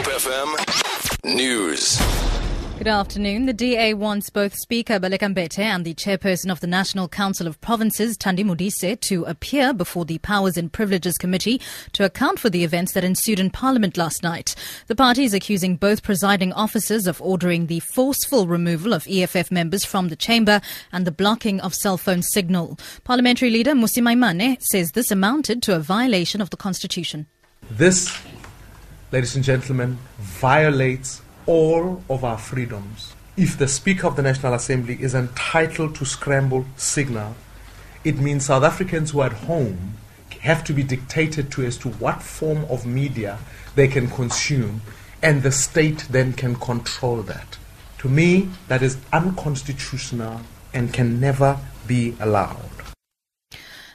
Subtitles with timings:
[0.00, 2.00] Hope FM News.
[2.78, 3.44] Good afternoon.
[3.44, 7.60] The DA wants both Speaker Baleka Mbete and the chairperson of the National Council of
[7.60, 11.60] Provinces, Thandi Modise, to appear before the Powers and Privileges Committee
[11.92, 14.54] to account for the events that ensued in Parliament last night.
[14.86, 19.84] The party is accusing both presiding officers of ordering the forceful removal of EFF members
[19.84, 20.62] from the chamber
[20.92, 22.78] and the blocking of cell phone signal.
[23.04, 27.26] Parliamentary leader Mmusi Maimane says this amounted to a violation of the constitution.
[27.70, 28.10] This,
[29.12, 33.14] ladies and gentlemen, violates all of our freedoms.
[33.36, 37.34] If the Speaker of the National Assembly is entitled to scramble signal,
[38.04, 39.94] it means South Africans who are at home
[40.40, 43.38] have to be dictated to as to what form of media
[43.74, 44.80] they can consume,
[45.22, 47.58] and the state then can control that.
[47.98, 50.40] To me, that is unconstitutional
[50.72, 52.69] and can never be allowed.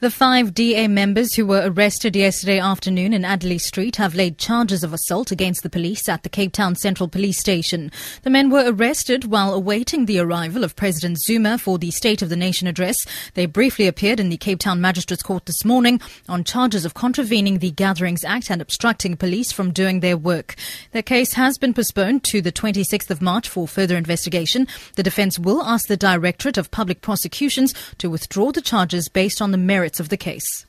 [0.00, 4.84] The five DA members who were arrested yesterday afternoon in Adderley Street have laid charges
[4.84, 7.90] of assault against the police at the Cape Town Central Police Station.
[8.22, 12.28] The men were arrested while awaiting the arrival of President Zuma for the State of
[12.28, 12.96] the Nation address.
[13.34, 17.58] They briefly appeared in the Cape Town Magistrates Court this morning on charges of contravening
[17.58, 20.54] the Gatherings Act and obstructing police from doing their work.
[20.92, 24.68] Their case has been postponed to the 26th of March for further investigation.
[24.94, 29.50] The defense will ask the Directorate of Public Prosecutions to withdraw the charges based on
[29.50, 30.66] the merits of the case.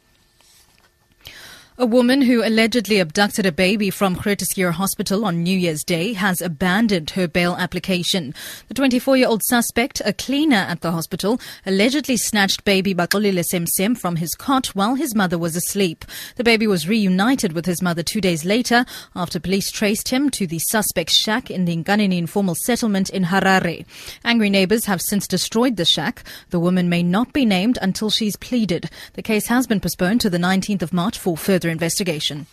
[1.81, 6.41] A woman who allegedly abducted a baby from Schuur Hospital on New Year's Day has
[6.41, 8.35] abandoned her bail application.
[8.67, 14.35] The 24-year-old suspect, a cleaner at the hospital, allegedly snatched baby Baxolile Semsem from his
[14.35, 16.03] cot while his mother was asleep.
[16.35, 20.45] The baby was reunited with his mother two days later after police traced him to
[20.45, 23.85] the suspect's shack in the Nkanini informal settlement in Harare.
[24.25, 26.25] Angry neighbors have since destroyed the shack.
[26.49, 28.89] The woman may not be named until she's pleaded.
[29.13, 32.47] The case has been postponed to the 19th of March for further investigation.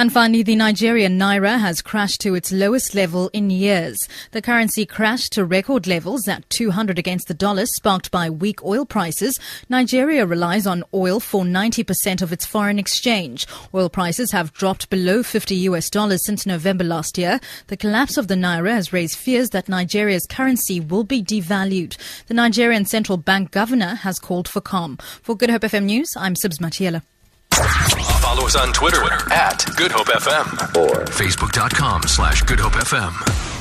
[0.00, 3.98] And finally, the Nigerian Naira has crashed to its lowest level in years.
[4.30, 8.86] The currency crashed to record levels at 200 against the dollar, sparked by weak oil
[8.86, 9.36] prices.
[9.68, 13.44] Nigeria relies on oil for 90% of its foreign exchange.
[13.74, 17.40] Oil prices have dropped below 50 US dollars since November last year.
[17.66, 21.96] The collapse of the Naira has raised fears that Nigeria's currency will be devalued.
[22.28, 24.96] The Nigerian Central Bank governor has called for calm.
[25.22, 27.02] For Good Hope FM News, I'm Sibs Matiela.
[28.20, 29.02] Follow us on Twitter,
[29.32, 33.57] at Good Hope FM or Facebook.com slash Good Hope FM.